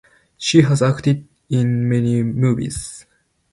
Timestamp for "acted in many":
0.81-2.23